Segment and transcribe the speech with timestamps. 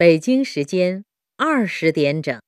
[0.00, 1.04] 北京时间
[1.36, 2.40] 二十点整。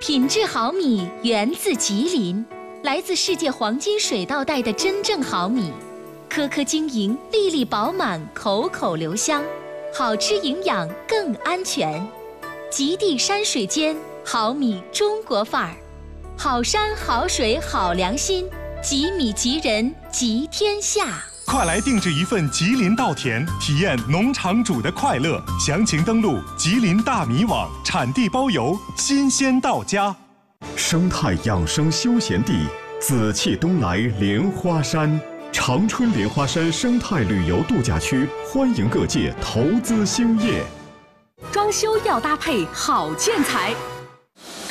[0.00, 2.44] 品质好米源自吉林，
[2.82, 5.70] 来自世界黄金水稻带的真正好米，
[6.28, 9.44] 颗颗晶莹，粒粒饱满，口口留香，
[9.94, 12.04] 好吃营养更安全。
[12.68, 15.76] 极地山水间，好米中国范儿，
[16.36, 18.50] 好山好水好良心，
[18.82, 21.22] 吉米吉人吉天下。
[21.52, 25.38] 快来定制一份吉林稻田，体验农场主的快乐。
[25.60, 30.16] 详情登录吉林大米网，产地包邮，新鲜到家。
[30.76, 32.66] 生态养生休闲地，
[32.98, 35.20] 紫气东来莲花山，
[35.52, 40.64] 长春莲花山生态旅游度假区，欢迎各界投资兴业。
[41.52, 43.74] 装修要搭配好建材。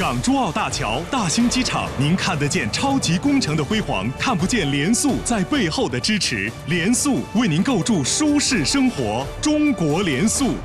[0.01, 6.51] 港珠澳大桥、大兴机场，您看得见超级工程的辉煌，看不见联塑在背后的支持。
[6.65, 10.55] 联塑为您构筑舒适生活，中国联塑。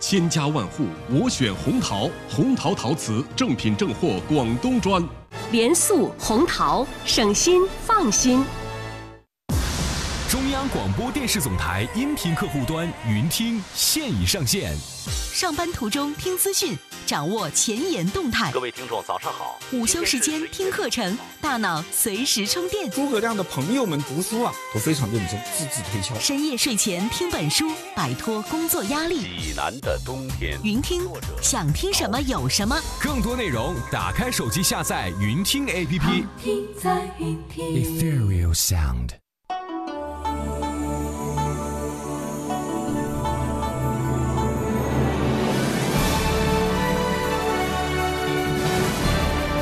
[0.00, 5.06] 千家万户，我选红陶，红陶陶瓷正品正货，广东砖。
[5.52, 8.42] 联塑红陶，省心放心。
[10.28, 14.76] 中央广播电视总台音频客户端云听现已上线。
[15.32, 16.76] 上班途中听资讯，
[17.06, 18.52] 掌握前沿动态。
[18.52, 19.58] 各位听众，早上好。
[19.72, 22.90] 午休时间听课程，大脑随时充电。
[22.90, 26.14] 诸葛亮的朋友们读书啊，都非常认真，字字推敲。
[26.18, 29.22] 深夜睡前听本书，摆脱工作压力。
[29.22, 30.58] 济南的冬天。
[30.62, 31.08] 云听，
[31.40, 32.78] 想听什么有什么。
[33.00, 36.26] 更多内容，打开手机下载云听 APP。
[36.42, 37.64] 听在云听。
[37.66, 39.12] Ethereal Sound。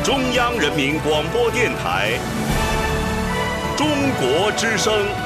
[0.06, 2.12] 中央人民广播电台，
[3.76, 3.88] 中
[4.20, 5.25] 国之声。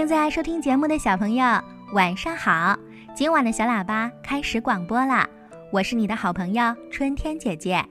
[0.00, 1.44] 正在收听节目的小朋友，
[1.92, 2.74] 晚上好！
[3.14, 5.28] 今晚的小喇叭开始广播了，
[5.70, 7.84] 我是你的好朋友春天姐姐。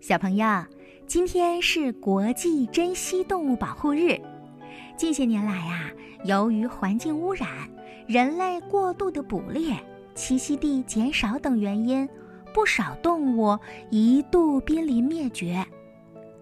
[0.00, 0.64] 小朋友，
[1.06, 4.20] 今天是国际珍稀动物保护日。
[4.96, 5.92] 近些年来呀，
[6.24, 7.48] 由于环境污染、
[8.08, 9.76] 人类过度的捕猎、
[10.16, 12.08] 栖息地减少等原因，
[12.52, 13.56] 不少动物
[13.88, 15.64] 一度濒临灭绝。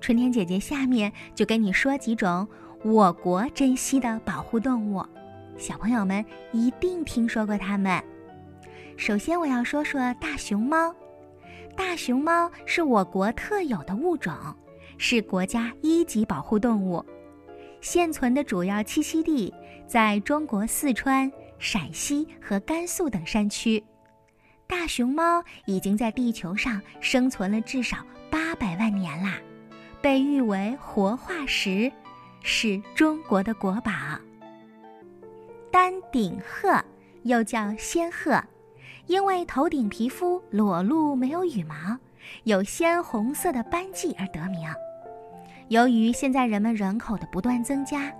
[0.00, 2.49] 春天姐姐下面就跟你说几种。
[2.84, 5.05] 我国珍稀的保护动物，
[5.56, 8.00] 小朋友们一定听说过它们。
[8.97, 10.94] 首先，我要说说大熊猫。
[11.77, 14.33] 大熊猫是我国特有的物种，
[14.97, 17.05] 是国家一级保护动物。
[17.81, 19.53] 现存的主要栖息地
[19.87, 23.83] 在中国四川、陕西和甘肃等山区。
[24.69, 27.99] 大熊猫已经在地球上生存了至少
[28.31, 29.34] 八百万年啦，
[30.00, 31.91] 被誉为活化石。
[32.43, 33.93] 是中国的国宝。
[35.71, 36.82] 丹顶鹤
[37.22, 38.43] 又叫仙鹤，
[39.06, 41.75] 因为头顶皮肤裸露没有羽毛，
[42.44, 44.69] 有鲜红色的斑迹而得名。
[45.69, 48.10] 由于现在人们人口的不断增加，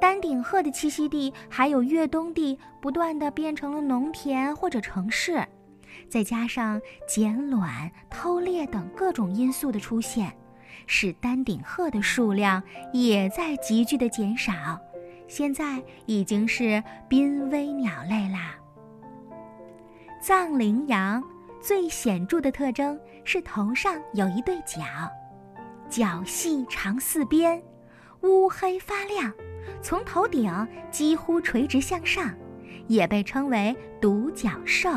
[0.00, 5.46] 丹顶鹤的栖息地还有越冬地不断的变成了农田或者城市，
[6.08, 10.36] 再加上捡卵、偷猎等各种因素的出现。
[10.86, 14.80] 使丹顶鹤的数量也在急剧的减少，
[15.28, 18.54] 现在已经是濒危鸟类啦。
[20.22, 21.22] 藏羚羊
[21.60, 24.82] 最显著的特征是头上有一对角，
[25.88, 27.62] 角细长四边，
[28.22, 29.32] 乌黑发亮，
[29.82, 30.50] 从头顶
[30.90, 32.32] 几乎垂直向上，
[32.86, 34.90] 也被称为独角兽。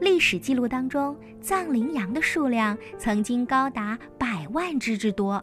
[0.00, 5.42] 历史记录当中，藏羚羊的数量曾经高达百万只之多，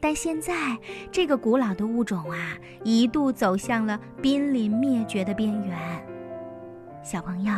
[0.00, 0.78] 但现在
[1.10, 5.78] 这个古老的物种啊，一度走向了濒临灭绝的边缘。
[7.02, 7.52] 小朋友，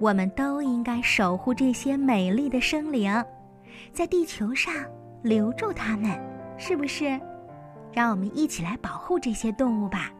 [0.00, 3.12] 我们都应该守护这些美丽的生灵，
[3.92, 4.72] 在地球上
[5.22, 6.10] 留住它们，
[6.56, 7.20] 是不是？
[7.92, 10.12] 让我们一起来保护这些动物吧。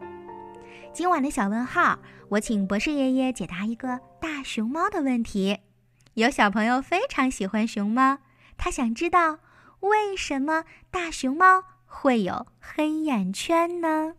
[0.93, 1.99] 今晚的小问号，
[2.29, 5.61] 我请博士爷爷解答一个大熊猫的问题。
[6.15, 8.19] 有小朋友非常喜欢熊猫，
[8.57, 9.39] 他想知道
[9.81, 14.15] 为什么大熊猫会有黑眼圈呢？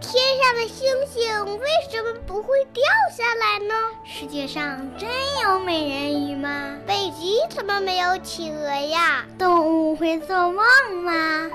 [0.00, 2.82] 天上的星星为什么不会掉
[3.16, 3.74] 下来呢？
[4.04, 5.08] 世界上真
[5.44, 6.76] 有美人鱼吗？
[6.86, 9.24] 北极怎么没有企鹅呀？
[9.38, 10.64] 动物会做梦
[11.04, 11.50] 吗？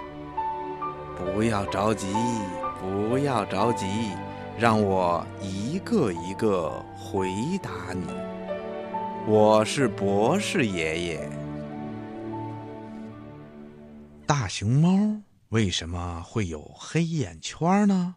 [1.18, 2.08] 不要着急，
[2.80, 3.86] 不要着急，
[4.58, 7.32] 让我一个一个回
[7.62, 8.06] 答你。
[9.26, 11.30] 我是博士爷爷。
[14.28, 18.16] 大熊猫为什么会有黑眼圈呢？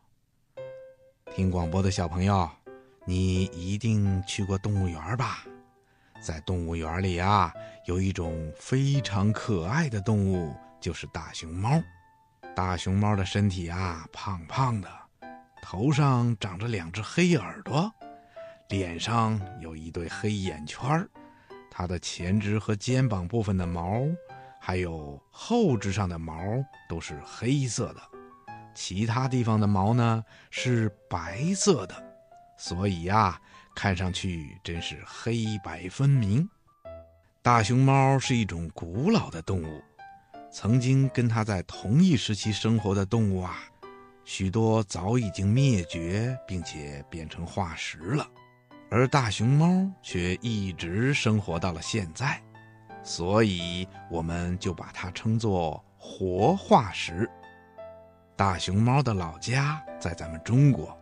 [1.34, 2.48] 听广播的小朋友，
[3.06, 5.44] 你一定去过动物园吧？
[6.22, 7.50] 在动物园里啊，
[7.86, 11.82] 有一种非常可爱的动物，就是大熊猫。
[12.62, 14.88] 大熊猫的身体啊，胖胖的，
[15.62, 17.90] 头上长着两只黑耳朵，
[18.68, 21.08] 脸上有一对黑眼圈儿。
[21.70, 24.02] 它的前肢和肩膀部分的毛，
[24.60, 26.36] 还有后肢上的毛
[26.86, 28.02] 都是黑色的。
[28.74, 31.94] 其他地方的毛呢是白色的，
[32.58, 33.40] 所以呀，
[33.74, 36.46] 看上去真是黑白分明。
[37.40, 39.82] 大熊猫是一种古老的动物，
[40.52, 43.60] 曾经跟它在同一时期生活的动物啊，
[44.24, 48.26] 许多早已经灭绝，并且变成化石了，
[48.90, 52.42] 而大熊猫却一直生活到了现在，
[53.04, 57.30] 所以我们就把它称作活化石。
[58.36, 60.98] 大熊猫的老家在咱们中国，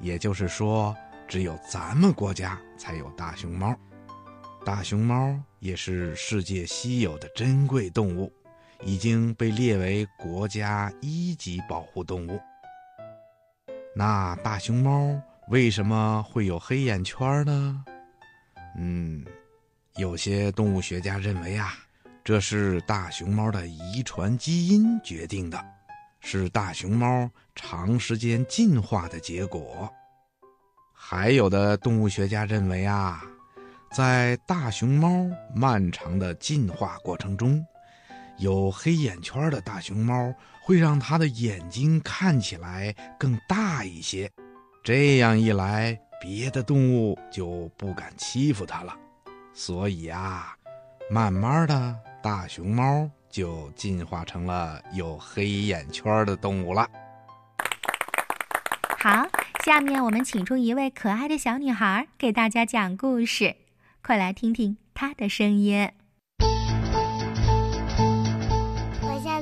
[0.00, 0.96] 也就是说，
[1.28, 3.76] 只有咱们国家才有大熊猫。
[4.64, 8.32] 大熊猫也是世界稀有的珍贵动物，
[8.84, 12.40] 已经被列为国家一级保护动物。
[13.94, 17.84] 那大熊猫为什么会有黑眼圈呢？
[18.76, 19.24] 嗯，
[19.96, 21.72] 有些动物学家认为啊，
[22.22, 25.58] 这是大熊猫的遗传基因决定的。
[26.20, 29.88] 是大熊猫长时间进化的结果。
[30.92, 33.22] 还有的动物学家认为啊，
[33.92, 35.24] 在大熊猫
[35.54, 37.64] 漫长的进化过程中，
[38.38, 44.30] 有黑眼圈的大熊猫会让它的眼睛看起来更大一些，
[44.84, 48.96] 这样一来，别的动物就不敢欺负它了。
[49.52, 50.56] 所以啊，
[51.10, 53.10] 慢慢的大熊猫。
[53.28, 56.88] 就进化成了有黑眼圈的动物了。
[58.98, 59.28] 好，
[59.62, 63.56] 下面我们请出一位可爱的小女孩给大家讲故事，
[64.02, 65.90] 快来听听她的声音。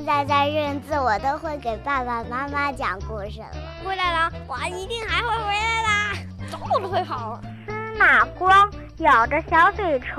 [0.05, 3.47] 在在认字，我都会给爸爸妈妈讲故事了。
[3.83, 7.41] 回来了，我一定还会回来的，走路会跑。
[7.65, 10.15] 司马光咬着小嘴唇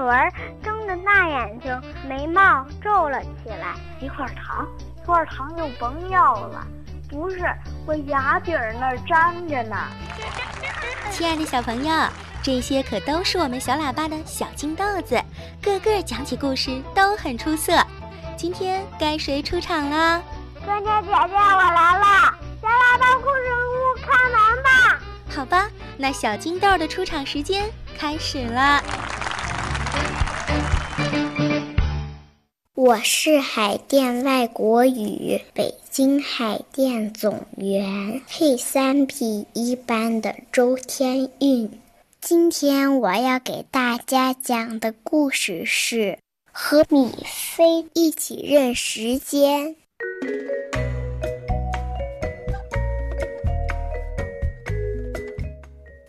[0.61, 3.75] 睁着大眼睛，眉毛皱了起来。
[4.01, 4.67] 一块糖，
[4.97, 6.67] 一块糖又甭要了。
[7.09, 7.39] 不是，
[7.87, 9.77] 我牙底儿那儿粘着呢。
[11.13, 12.09] 亲爱的小朋友，
[12.43, 15.23] 这些可都是我们小喇叭的小金豆子，
[15.63, 17.73] 个个讲起故事都很出色。
[18.37, 20.23] 今天该谁出场了？
[20.63, 22.39] 春天姐姐，我来了。
[22.61, 25.01] 咱来帮故事屋，开门吧。
[25.35, 27.65] 好吧，那小金豆的出场时间
[27.97, 28.83] 开始了。
[32.75, 41.81] 我是海淀外国语北京海淀总园配三 B 一班的周天韵。
[42.21, 46.19] 今天我要给大家讲的故事是
[46.59, 49.77] 和米菲一起认时间。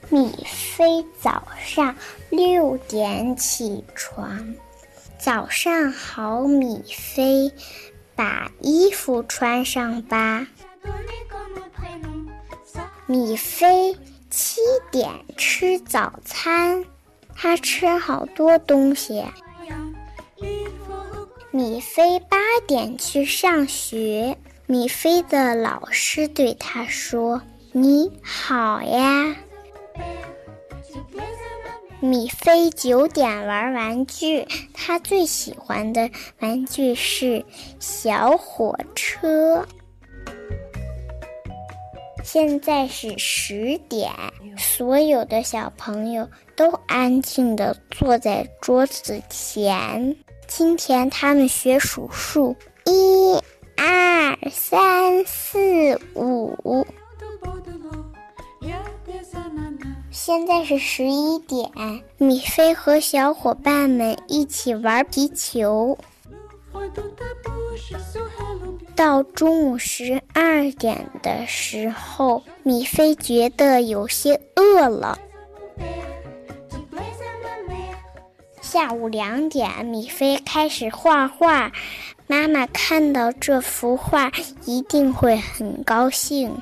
[0.10, 1.94] 米菲早上
[2.30, 4.56] 六点起床。
[5.20, 7.52] 早上好，米菲，
[8.16, 10.48] 把衣服穿上吧。
[13.06, 13.94] 米菲
[14.30, 16.86] 七点吃早餐，
[17.36, 19.26] 他吃好多东西。
[21.52, 27.42] 米菲八点去上学，米菲的老师对他说
[27.74, 29.36] ：“你好呀。”
[32.00, 37.44] 米菲九点玩玩具，他最喜欢的玩具是
[37.80, 39.68] 小火车。
[42.24, 44.12] 现在是十点，
[44.58, 50.16] 所有的小朋友都安静地坐在桌子前。
[50.48, 53.36] 今天他们学数数：一、
[53.76, 56.88] 二、三、四五。
[60.10, 61.70] 现在是十一点，
[62.18, 65.98] 米菲和小伙伴们一起玩皮球。
[68.96, 75.20] 到中午十二点的时候，米菲觉得有些饿了。
[78.70, 81.72] 下午两点，米菲开始画画。
[82.28, 84.30] 妈妈看到这幅画
[84.66, 86.54] 一定会很高兴。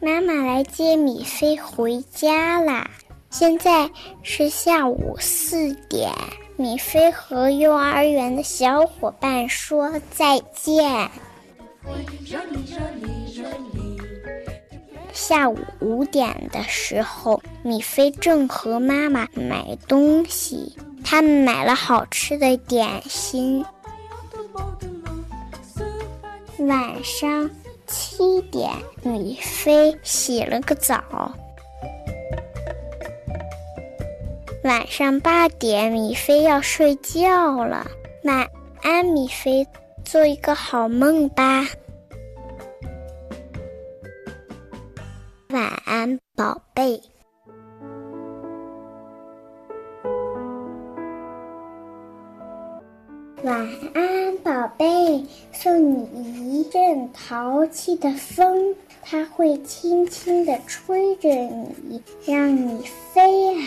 [0.00, 2.88] 妈妈来接米菲回家啦。
[3.28, 3.90] 现在
[4.22, 6.10] 是下午四点，
[6.56, 11.10] 米菲和幼儿园的小伙伴说再见。
[15.16, 23.64] 下午五点的时候，米菲正和妈妈买东西，他们买了好吃的点心。
[26.58, 27.50] 晚上
[27.86, 28.70] 七点，
[29.02, 31.02] 米菲洗了个澡。
[34.64, 37.90] 晚上八点，米菲要睡觉了。
[38.24, 38.46] 晚
[38.82, 39.66] 安，米菲，
[40.04, 41.66] 做一个好梦吧。
[45.56, 47.00] 晚安，宝贝。
[53.42, 55.24] 晚安，宝贝。
[55.54, 62.82] 送你一阵淘气的风，它会轻轻地吹着你，让你
[63.14, 63.62] 飞啊。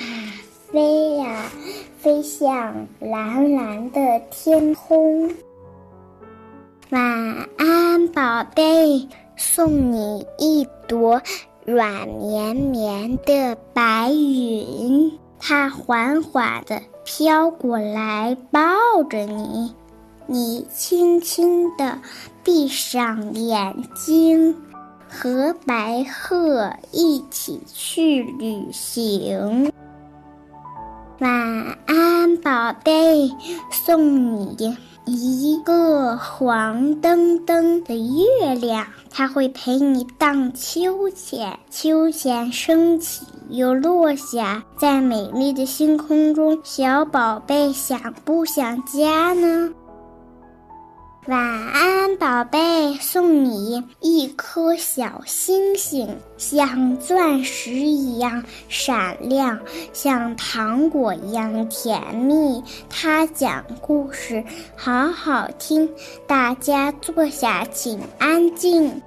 [0.72, 1.50] 飞呀，
[1.98, 5.27] 飞向蓝蓝的天空。
[6.91, 11.19] 晚安，宝贝，送你一朵
[11.69, 18.59] 软绵绵的白云，它缓缓地飘过来，抱
[19.07, 19.75] 着你。
[20.25, 21.99] 你轻轻地
[22.43, 24.55] 闭上眼睛，
[25.07, 29.71] 和白鹤一起去旅行。
[31.19, 33.31] 晚安，宝贝，
[33.71, 34.75] 送你
[35.09, 49.71] 一个黄澄澄的月亮，它会陪你荡秋千，秋千升起又落下，在美丽的星空中，小宝贝想不想家呢？
[51.29, 59.59] 晚安，宝贝，送你一颗小星星，像钻石一样闪亮，
[59.93, 62.63] 像糖果一样甜蜜。
[62.89, 64.43] 它讲故事
[64.75, 65.88] 好好听，
[66.25, 69.00] 大家坐下，请安静。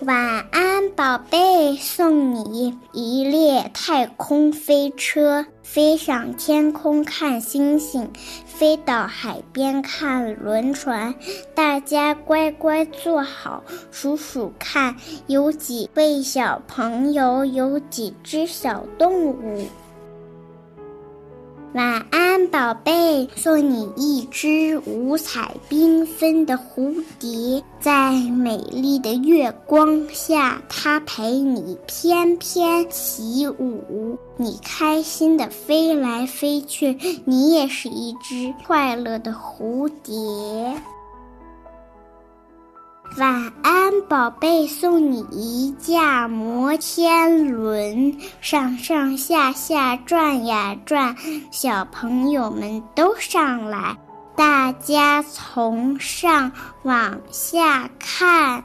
[0.00, 8.10] 晚安，宝贝，送你一列太空飞车，飞上天空看星星，
[8.44, 11.14] 飞到海边看轮船。
[11.54, 14.96] 大家乖乖坐好，数数看，
[15.26, 19.66] 有几位小朋友，有几只小动物。
[21.74, 40.14] 晚安，宝贝，送你一只五彩缤纷的蝴蝶，在美丽的月光下，它陪你翩翩起舞，你开心的飞来飞去，你也是一只快乐的蝴蝶。
[43.16, 51.14] 晚安，宝贝，送你一架摩天轮，上上下下转呀转，
[51.52, 53.96] 小朋友们都上来，
[54.34, 56.50] 大家从上
[56.82, 58.64] 往下看，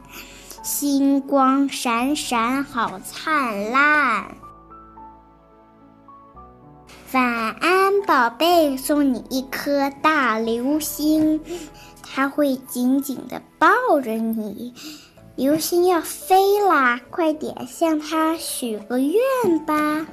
[0.64, 4.36] 星光闪闪，好灿烂。
[7.12, 11.40] 晚安，宝贝，送你一颗大流星。
[12.12, 13.68] 它会紧紧地抱
[14.02, 14.74] 着你，
[15.36, 19.20] 流星要飞啦，快点向它许个愿
[19.66, 20.06] 吧。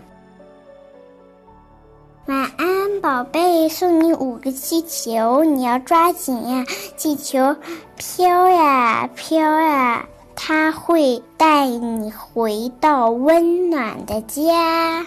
[2.26, 6.64] 晚安，宝贝，送你五个气球，你要抓紧呀，
[6.96, 7.56] 气球
[7.96, 15.06] 飘呀飘呀，它会带你回到温暖的家。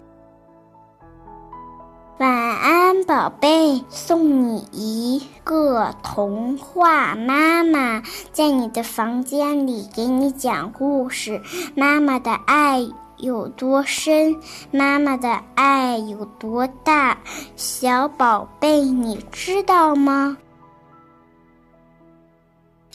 [2.19, 7.15] 晚安，宝贝，送你一个童话。
[7.15, 11.41] 妈妈在你的房间里给你讲故事。
[11.75, 12.85] 妈妈的爱
[13.15, 14.35] 有多深？
[14.69, 17.19] 妈妈的爱有多大？
[17.55, 20.35] 小宝贝，你知道吗？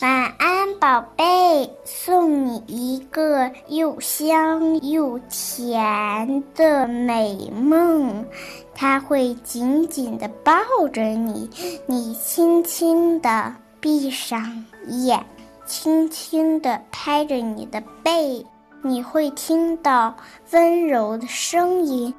[0.05, 8.27] 晚安，宝贝，送你一个又香又甜的美梦，
[8.75, 10.53] 它会紧紧地抱
[10.93, 11.49] 着你，
[11.87, 15.25] 你轻轻地闭上眼，
[15.65, 18.45] 轻轻地拍着你的背，
[18.83, 20.15] 你会听到
[20.51, 22.13] 温柔的声音。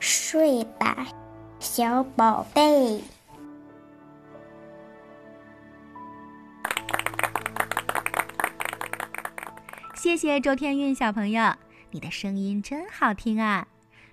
[0.00, 1.06] 睡吧，
[1.60, 3.00] 小宝贝。
[9.98, 11.56] 谢谢周天运小朋友，
[11.90, 13.66] 你的声音真好听啊！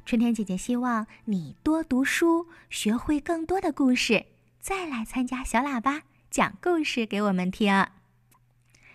[0.04, 4.26] 春天姐姐希望你多读书，学会更多的故事，
[4.60, 6.02] 再来参加小喇叭
[6.32, 7.86] 讲故事给我们听。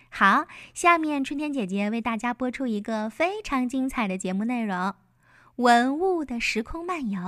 [0.09, 4.75] 好，下面春天姐姐为大家播出一个非常精彩的节目内容
[5.55, 7.21] 《文物的时空漫游》，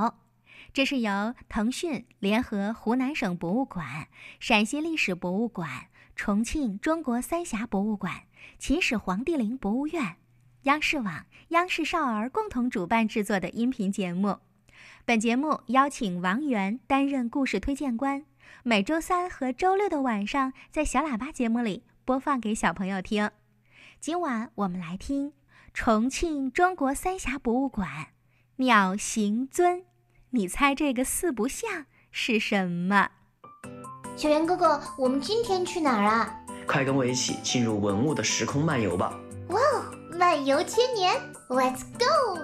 [0.74, 4.10] 这是由腾讯联合湖南省博物馆、
[4.42, 8.24] 陕西历史博物馆、重庆中国三峡博物馆。
[8.60, 10.18] 秦始皇帝陵博物院、
[10.64, 14.40] 央视网、央视少儿共同主办制作的音频节目。
[15.06, 18.26] 本节目邀请王源担任故事推荐官，
[18.64, 23.30] 每周三和周六的晚上在小喇叭节目里播放给小朋友听。
[24.00, 25.34] 今晚我们来听
[25.74, 28.10] 重庆中国三峡博物馆
[28.58, 29.84] 鸟形尊，
[30.30, 33.10] 你猜这个四不像是什么？
[34.16, 36.40] 小袁哥哥，我们今天去哪儿啊？
[36.66, 39.14] 快跟我一起进入文物的时空漫游吧！
[39.50, 39.84] 哇哦，
[40.18, 41.14] 漫游千年
[41.50, 42.40] ，Let's go！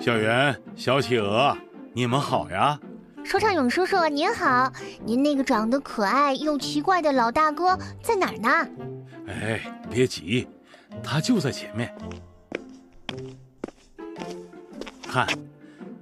[0.00, 1.56] 小袁、小企鹅，
[1.94, 2.78] 你们好呀！
[3.24, 4.70] 说唱勇叔叔您好，
[5.02, 8.68] 您那个长得可爱又奇怪的老大哥在哪儿呢？
[9.28, 10.46] 哎，别急，
[11.02, 11.94] 他就在前面。
[15.08, 15.26] 看，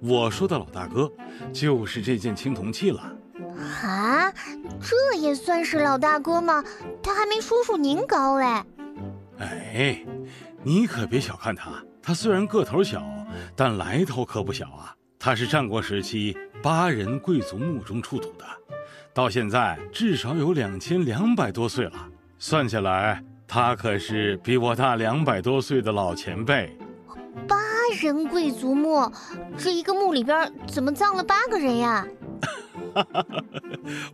[0.02, 1.10] 我说的老大哥
[1.52, 3.00] 就是这件青铜器了。
[3.56, 4.32] 啊，
[4.80, 6.62] 这也算是老大哥吗？
[7.00, 8.66] 他还没叔叔您高哎！
[9.38, 10.04] 哎，
[10.64, 11.70] 你可别小看他，
[12.02, 13.04] 他虽然个头小，
[13.54, 14.92] 但来头可不小啊！
[15.18, 18.44] 他是战国时期巴人贵族墓中出土的，
[19.14, 22.08] 到现在至少有两千两百多岁了。
[22.40, 26.76] 算下来，他可是比我大两百多岁的老前辈。
[27.46, 27.56] 巴
[27.92, 29.10] 人贵族墓，
[29.56, 32.06] 这一个墓里边怎么葬了八个人呀？
[32.94, 33.26] 哈哈，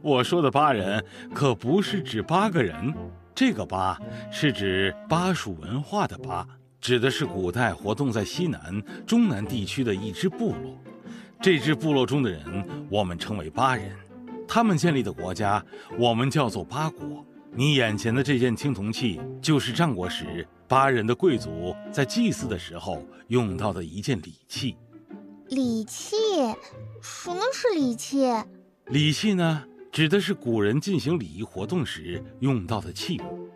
[0.00, 2.94] 我说的八人可不是指八个人，
[3.34, 3.98] 这个八
[4.30, 6.46] 是指巴蜀文化的巴，
[6.80, 10.76] 指的是古代活动在西南、中南地区的一支部落。
[11.40, 13.90] 这支部落中的人，我们称为巴人，
[14.46, 15.64] 他们建立的国家，
[15.98, 17.24] 我们叫做巴国。
[17.54, 24.76] 你眼前的这件青铜器，就是战国时巴人的贵族在祭祀的时候用到的一件礼器。
[25.48, 26.14] 礼器？
[27.02, 28.28] 什么是礼器？
[28.86, 33.48] 礼器呢，指的是古人进行礼仪活动时用到的器物。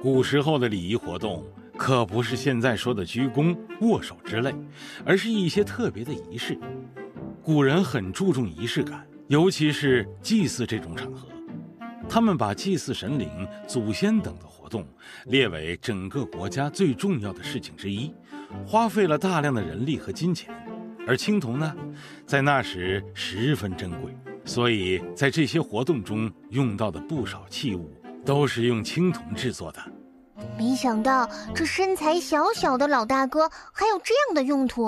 [0.00, 1.44] 古时候的礼仪活动
[1.76, 4.54] 可不是现在说的鞠躬、握手之类，
[5.04, 6.58] 而是一些特别的仪式。
[7.42, 11.26] 古人很注重仪式感，尤其是祭祀这种场合，
[12.12, 14.86] 他们把祭祀神灵、祖先等的活动
[15.28, 18.12] 列为整个国家最重要的事情之一，
[18.66, 20.54] 花费了大量的人力和金钱。
[21.06, 21.74] 而青铜呢，
[22.26, 24.14] 在那时十分珍贵。
[24.44, 27.90] 所以在这些活动中用到的不少器物
[28.26, 29.80] 都是用青铜制作的。
[30.58, 34.86] 没想到这身材小小的老大哥还有这样的用途。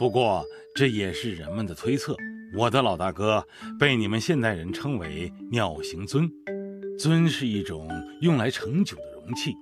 [0.00, 0.44] 不过
[0.74, 2.16] 这也是人们的推测。
[2.56, 3.44] 我的老大哥
[3.78, 6.30] 被你们现代人称为鸟形尊，
[6.98, 7.88] 尊是一种
[8.20, 9.52] 用来盛酒的容器，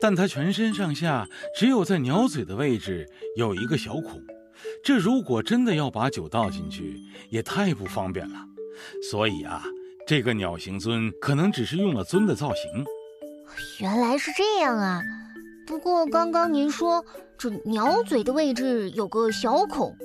[0.00, 4.20] 但它全身上下只有在鸟嘴的位置有一个小孔。
[4.84, 8.36] 这如果真的要把酒倒进去，也太不方便了。
[9.10, 9.62] 所以啊，
[10.06, 12.84] 这个鸟形尊可能只是用了尊的造型。
[13.78, 15.00] 原来是这样啊！
[15.66, 17.04] 不过刚刚您说
[17.38, 19.96] 这鸟嘴的位置有个小孔，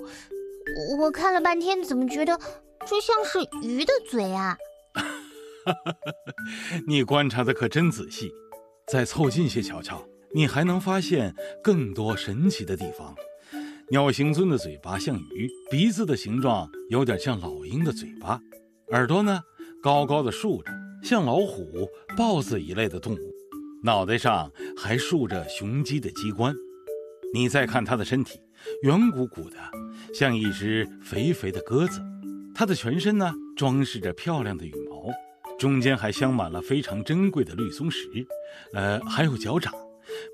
[0.99, 2.39] 我看了半天，怎么觉得
[2.85, 4.57] 这像是鱼的嘴啊？
[6.88, 8.31] 你观察的可真仔细，
[8.88, 11.33] 再凑近些瞧瞧，你还能发现
[11.63, 13.15] 更多神奇的地方。
[13.89, 18.39] 鸟形尊的嘴巴像鱼，鼻子的形状有点像老鹰的嘴巴。
[18.89, 19.41] 耳朵呢，
[19.81, 20.71] 高高的竖着，
[21.03, 23.17] 像老虎、豹子一类的动物。
[23.83, 26.53] 脑袋上还竖着雄鸡的鸡冠。
[27.36, 28.39] 你再看它的身体，
[28.84, 29.58] 圆鼓鼓的，
[30.13, 32.02] 像一只肥肥的鸽子。
[32.56, 35.12] 它的全身呢，装饰着漂亮的羽毛，
[35.60, 38.08] 中间还镶满了非常珍贵的绿松石。
[38.74, 39.74] 呃，还有脚掌，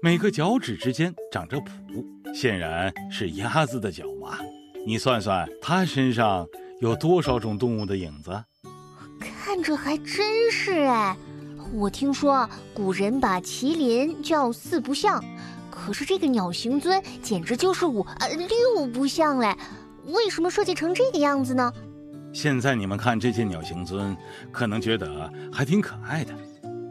[0.04, 4.38] 每个脚趾之间长着蹼，显然是鸭子的脚嘛。
[4.86, 6.46] 你算算，它身上。
[6.82, 8.44] 有多少种动物的影子？
[9.20, 11.18] 看着还真是哎。
[11.74, 15.24] 我听说古人把麒麟叫四不像，
[15.84, 19.52] 可是这个鸟形尊简直就是五呃六不像嘞。
[20.06, 21.74] 为什么设计成这个样子呢？
[22.32, 24.16] 现在你们看这件鸟形尊，
[24.52, 26.36] 可能觉得还挺可爱的，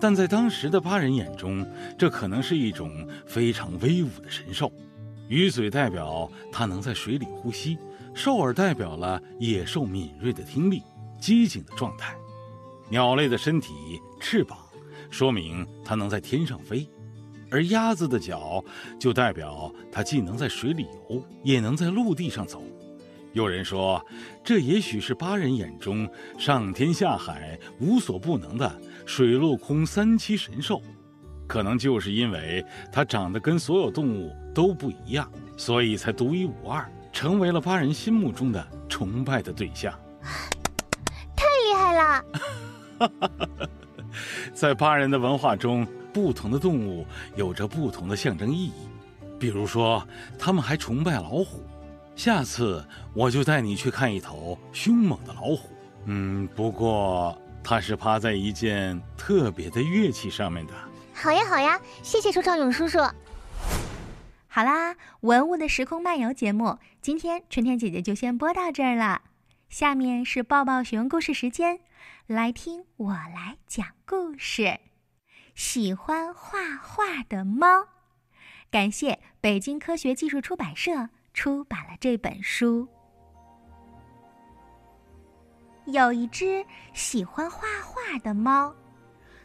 [0.00, 1.64] 但在当时的巴人眼中，
[1.96, 4.72] 这可能是一种非常威武的神兽。
[5.29, 7.79] 鱼嘴代表它能在水里呼吸，
[8.12, 10.83] 兽耳代表了野兽敏锐的听力、
[11.20, 12.16] 机警的状态。
[12.88, 13.72] 鸟类的身体、
[14.18, 14.59] 翅膀，
[15.11, 16.88] 说明它能在天上飞，
[17.50, 18.64] 而鸭子的脚
[18.98, 22.62] 就代表它既能在水里游，也能在陆地上走。
[23.32, 24.04] 有人说，
[24.42, 26.08] 这也许是巴人眼中
[26.38, 30.82] 上天下海无所不能的水陆空三栖神兽，
[31.46, 39.92] 可能就是因为它长得跟所有动物都不一样，所以才独一无二，成为了巴人心目中的崇拜的对象。
[41.36, 42.24] 太厉害了！
[44.52, 48.88] 在巴人的文化中，不同的动物有着不同的象征意义，
[49.38, 50.07] 比如说，
[50.38, 51.62] 他们还崇拜老虎。
[52.16, 55.70] 下次我就带你去看一头凶猛的老虎。
[56.05, 60.75] 嗯，不过它是趴在一件特别的乐器上面的。
[61.14, 62.99] 好呀，好呀，谢谢周兆勇叔叔。
[64.49, 69.23] 好啦，文物的时空漫游节目，今天春天姐姐就先播到这儿了。
[69.68, 71.81] 下面是抱抱熊故事时间，
[72.27, 74.89] 来听我来讲故事。
[75.54, 77.88] 喜欢画画的猫，
[78.70, 81.10] 感谢北京科学技术出版社。
[81.32, 82.88] 出版了这本书。
[85.86, 88.74] 有一只喜欢画画的猫，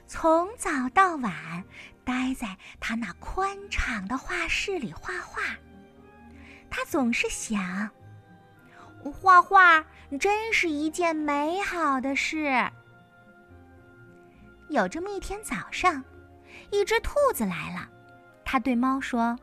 [0.08, 1.64] 从早到晚
[2.04, 5.44] 待在他那宽敞的画室里画画。
[6.72, 7.88] 他总是想，
[9.14, 9.86] 画画
[10.20, 12.68] 真是一件美好的事。
[14.76, 16.04] 有这么一天早上，
[16.70, 17.90] 一只兔子来了，
[18.44, 19.38] 它对猫说：“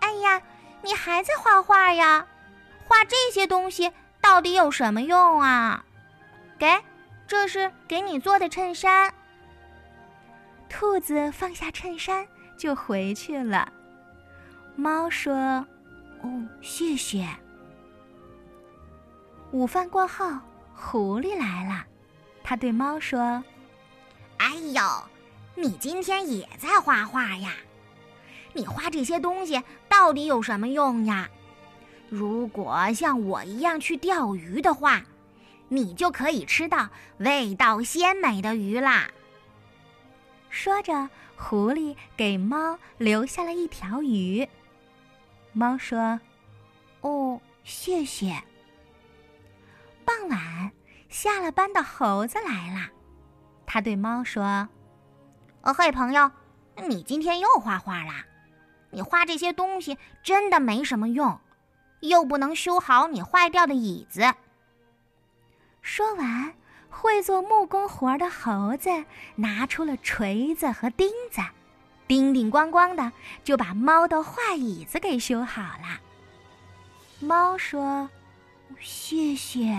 [0.00, 0.42] 哎呀！”
[0.82, 2.24] 你还在画画呀？
[2.86, 5.84] 画这些东西到底有什么用啊？
[6.58, 6.80] 给，
[7.26, 9.12] 这是给你做的衬衫。
[10.68, 12.24] 兔子放下衬衫
[12.56, 13.72] 就回去了。
[14.76, 15.34] 猫说
[16.22, 17.26] ：“哦，谢谢。”
[19.50, 20.30] 午饭过后，
[20.72, 21.84] 狐狸来了，
[22.44, 23.42] 他对猫说
[24.46, 24.82] ：“哎呦，
[25.56, 27.52] 你今天也在画画呀？”
[28.54, 31.28] 你画这些东西到底有什么用呀？
[32.08, 35.02] 如果像我一样去钓鱼的话，
[35.68, 39.10] 你就可以吃到味道鲜美的鱼啦。
[40.48, 44.48] 说着，狐狸给猫留下了一条鱼。
[45.52, 46.20] 猫说
[47.02, 48.40] ：“哦，谢谢。”
[50.06, 50.70] 傍晚，
[51.08, 52.88] 下了班的猴子来了，
[53.66, 54.68] 他对猫说
[55.62, 56.30] ：“哦嘿，朋友，
[56.88, 58.24] 你今天又画画啦？”
[58.90, 61.38] 你画这些东西真的没什么用，
[62.00, 64.32] 又不能修好你坏掉的椅子。
[65.82, 66.54] 说完，
[66.88, 71.42] 会做木工活的猴子拿出了锤子和钉子，
[72.06, 73.12] 叮叮咣咣的
[73.44, 76.00] 就把猫的坏椅子给修好了。
[77.20, 78.08] 猫说
[78.80, 79.76] ：“谢谢。”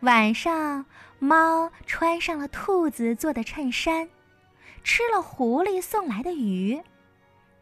[0.00, 0.86] 晚上，
[1.18, 4.08] 猫穿上了兔子做的衬衫，
[4.84, 6.80] 吃了狐狸送来的鱼。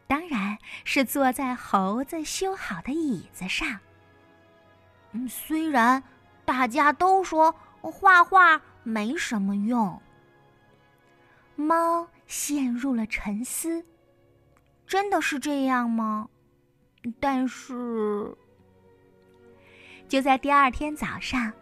[0.06, 3.80] 当然是坐在猴子修好的椅子上。
[5.12, 6.02] 嗯，虽然
[6.44, 10.00] 大家都说画画没什么用，
[11.56, 13.84] 猫陷入了沉思。
[14.86, 16.28] 真的是这样吗？
[17.18, 18.36] 但是，
[20.06, 21.52] 就在第二天早上，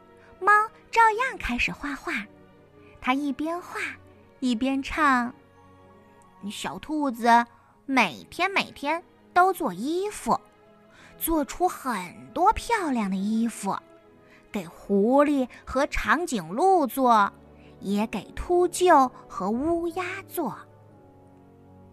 [0.45, 0.53] 猫
[0.91, 2.13] 照样开始画画。
[3.01, 3.81] 它一边画，
[4.41, 5.35] 一边唱
[6.51, 7.45] ：“小兔子。”
[7.87, 9.05] 每天每天
[9.35, 10.41] 都做衣服，
[11.19, 13.77] 做出很多漂亮的衣服，
[14.51, 17.31] 给狐狸和长颈鹿做，
[17.81, 20.57] 也给秃鹫和乌鸦做。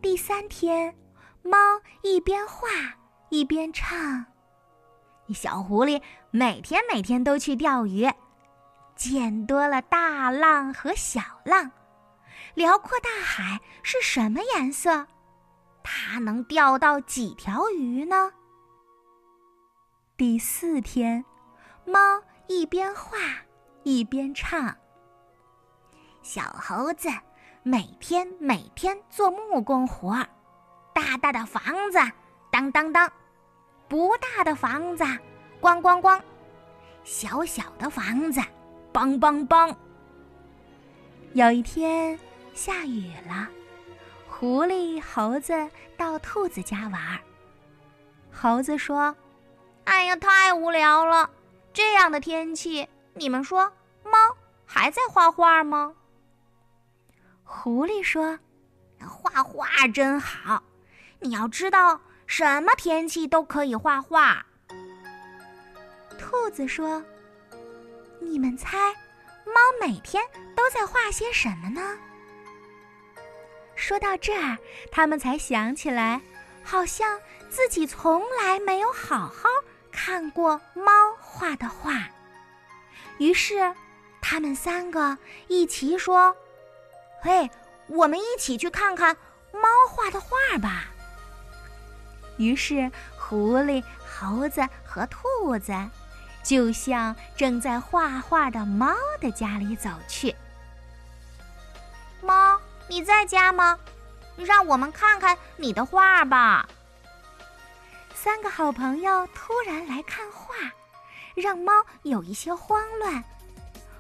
[0.01, 0.95] 第三天，
[1.43, 1.57] 猫
[2.03, 2.69] 一边画
[3.27, 4.25] 一边唱
[5.35, 8.09] ：“小狐狸每天每天都去钓鱼，
[9.01, 11.71] 见多了大浪和小浪，
[12.53, 15.07] 辽阔大海是什么颜色？”
[15.81, 18.31] 它能钓到几条鱼呢？
[20.15, 21.25] 第四天，
[21.83, 23.17] 猫一边画
[23.81, 24.77] 一边唱
[26.21, 27.09] ：“小猴子
[27.63, 30.29] 每天每天做木工活儿，
[30.93, 31.97] 大大的房子
[32.51, 33.11] 当当当，
[33.89, 35.03] 不大的房子
[35.59, 36.21] 咣咣咣，
[37.03, 38.39] 小小的房子
[38.93, 39.75] 梆梆梆。
[41.33, 42.19] 有一天
[42.53, 43.47] 下雨了，
[44.27, 45.53] 狐狸、猴子
[45.97, 47.19] 到兔子家玩。
[48.31, 49.15] 猴子说
[49.85, 51.29] ：“哎呀，太无聊了！
[51.73, 53.71] 这样的天气，你们说
[54.03, 54.11] 猫
[54.65, 55.93] 还在画画吗？”
[57.43, 58.39] 狐狸说
[59.07, 60.63] ：“画画真好，
[61.19, 64.45] 你要知道，什么天气都可以画画。”
[66.17, 67.03] 兔子说
[68.21, 68.77] ：“你们猜，
[69.45, 70.23] 猫每天
[70.55, 71.97] 都在画些什么呢？”
[73.75, 74.57] 说到这儿，
[74.91, 76.21] 他们才想起来，
[76.63, 79.49] 好像自己从来没有好好
[79.91, 82.07] 看过猫画的画。
[83.17, 83.73] 于是，
[84.21, 86.35] 他们三个一齐说
[87.21, 87.49] ：“嘿，
[87.87, 89.17] 我们一起去看看
[89.51, 90.85] 猫画的画吧。”
[92.37, 95.73] 于是，狐狸、猴子和兔子。
[96.43, 100.35] 就向正在画画的猫的家里走去。
[102.21, 103.77] 猫，你在家吗？
[104.37, 106.67] 让我们看看你的画吧。
[108.13, 110.53] 三个好朋友突然来看画，
[111.35, 111.71] 让猫
[112.03, 113.23] 有一些慌乱。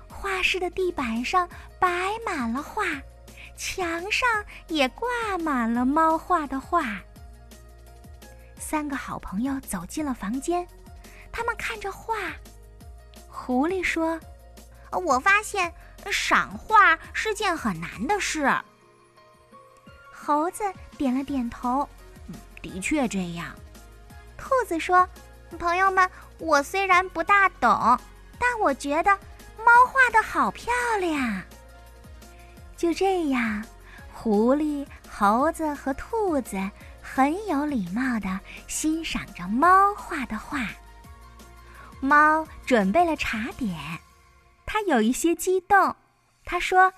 [0.07, 1.49] 画室的地板上
[1.79, 2.83] 摆满了画，
[3.57, 4.27] 墙上
[4.67, 5.07] 也挂
[5.39, 6.83] 满了猫画的画。
[8.59, 10.67] 三个好朋友走进了房间。
[11.41, 12.13] 他们看着画，
[13.27, 14.19] 狐狸说
[14.93, 15.73] ：“我发现
[16.11, 18.55] 赏画是件很难的事。”
[20.13, 20.63] 猴子
[20.99, 21.89] 点了点头
[22.61, 23.55] ：“的确这样。”
[24.37, 25.09] 兔子说
[25.57, 27.99] ：“朋友们，我虽然不大懂，
[28.37, 29.09] 但我觉得
[29.57, 31.41] 猫画的好漂亮。”
[32.77, 33.65] 就这样，
[34.13, 36.69] 狐狸、猴子和兔子
[37.01, 40.67] 很有礼貌地欣赏着猫画的画。
[42.01, 43.77] 猫准备了茶点，
[44.65, 45.95] 它有一些激动。
[46.43, 46.91] 它说：“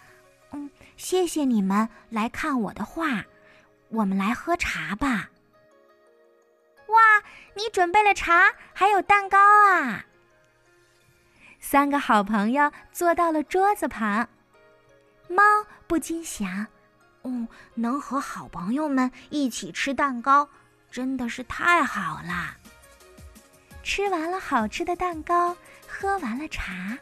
[0.52, 3.26] 嗯，谢谢你们来看我的画，
[3.90, 5.30] 我们来喝茶吧。”
[6.88, 7.22] 哇，
[7.56, 10.06] 你准备了茶，还有蛋糕啊！
[11.60, 14.30] 三个好朋友坐到了桌子旁，
[15.28, 15.44] 猫
[15.86, 16.68] 不禁想
[17.24, 20.48] ：“嗯，能和好朋友们一起吃蛋糕，
[20.90, 22.56] 真的是太好了。”
[23.84, 25.56] 吃完了好吃的蛋糕，
[25.88, 26.98] 喝完了茶，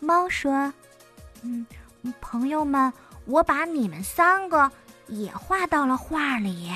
[0.00, 0.72] 猫说
[1.42, 1.64] ：“嗯，
[2.20, 2.92] 朋友们，
[3.24, 4.70] 我把你们三个
[5.06, 6.70] 也画到了画里。”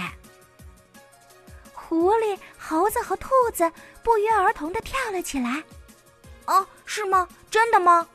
[1.74, 3.70] 狐狸、猴子和兔子
[4.02, 5.62] 不约而同的跳了起来。
[6.46, 7.28] “哦，是吗？
[7.50, 8.08] 真的吗？”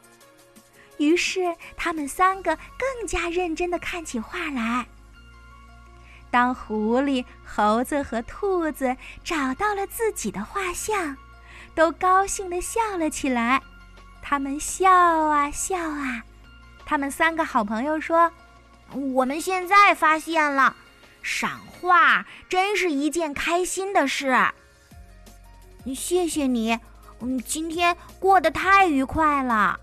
[0.98, 4.88] 于是他们三个更加认真的看起画来。
[6.38, 11.17] 当狐狸、猴子和兔子找到了自己的画像，
[11.73, 13.60] 都高兴地笑了起来。
[14.21, 16.21] 他们笑啊笑啊。
[16.86, 18.32] 他们三个好朋友说
[19.15, 20.76] ：“我们现在发现了，
[21.23, 24.38] 赏画真是一件开心的事。”
[25.95, 26.78] 谢谢你，
[27.21, 29.80] 嗯，今天过得太愉快了。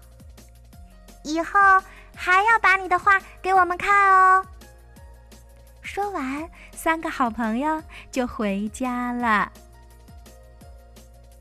[1.24, 1.58] 以后
[2.14, 4.46] 还要把你的画给我们看哦。
[5.94, 7.80] 说完，三个好朋友
[8.10, 9.52] 就回家了。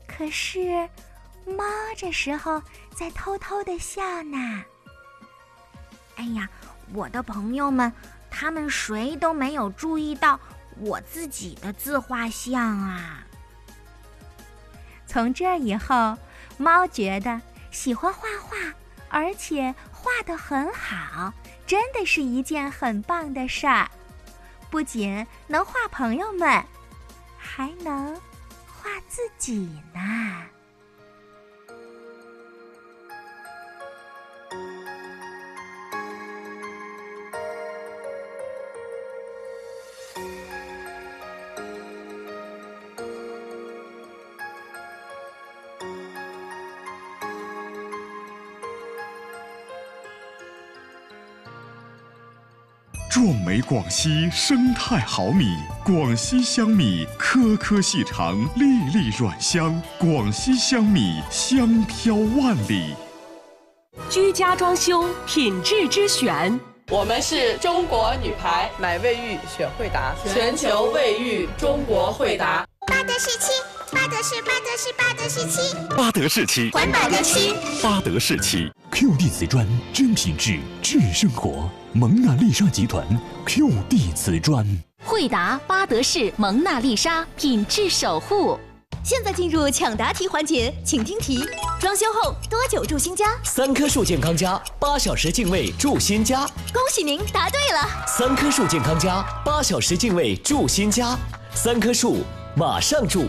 [0.06, 0.88] 可是，
[1.44, 1.64] 猫
[1.96, 2.62] 这时候
[2.94, 4.64] 在偷偷的笑呢。
[6.14, 6.48] 哎呀，
[6.92, 7.92] 我的朋友们，
[8.30, 10.38] 他们谁都没有注意到
[10.78, 13.26] 我自己的自画像啊。
[15.04, 16.16] 从这以后，
[16.58, 17.40] 猫觉得
[17.72, 18.56] 喜欢画画，
[19.08, 21.34] 而且画的很好，
[21.66, 23.90] 真的是一件很棒的事儿。
[24.74, 26.64] 不仅能画朋友们，
[27.38, 28.12] 还能
[28.66, 30.00] 画自己呢。
[53.14, 59.80] 壮美广西生态好米，广西香米颗颗细长，粒粒软香。
[60.00, 62.92] 广西香米香飘万里。
[64.10, 72.66] 居家装修品质之选，我们是中国女排，买卫浴选惠达，全球卫浴中国惠达。
[72.88, 73.52] 巴德士漆，
[73.92, 81.68] 巴德士，巴德士，巴德士漆，巴德士漆，环保的漆，巴德士漆，QD 瓷砖，真品质，智生活。
[81.92, 83.04] 蒙娜丽莎集团
[83.44, 84.64] QD 瓷砖，
[85.04, 88.56] 惠达巴德士蒙娜丽莎品质守护。
[89.02, 91.44] 现在进入抢答题环节，请听题：
[91.80, 93.36] 装修后多久住新家？
[93.42, 96.46] 三棵树健康家，八小时净位住新家。
[96.72, 98.06] 恭喜您答对了。
[98.06, 101.18] 三棵树健康家，八小时净位住新家。
[101.52, 102.18] 三棵树，
[102.56, 103.26] 马上住。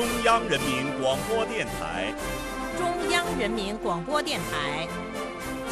[0.00, 2.14] 中央人民广播电台，
[2.78, 4.88] 中央人民广播电台，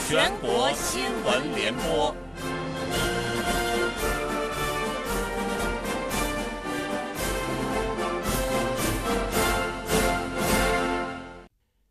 [0.07, 2.15] 全国新闻联播。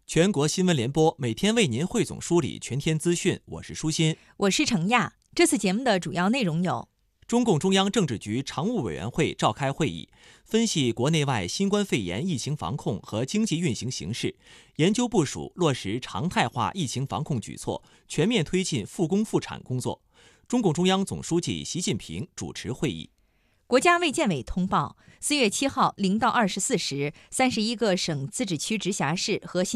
[0.05, 5.13] 全国新闻联播每天为您汇总梳理全天资讯，我是舒心，我是程亚。
[5.33, 6.87] 这次节目的主要内容有：
[7.27, 10.07] 中共中央政治局常务委员会召开会议，
[10.45, 14.33] 分析国内外新冠肺炎疫情防控和经济运行形势，
[14.77, 20.01] 研究部署落实常态化疫情防控举措，全面推进复工复产工作。
[20.47, 23.09] 中共中央总书记习近平主持会议。
[23.67, 29.65] 国家卫健委通报，四月七号零到二十四时，三十一个省、自治区、直辖市和新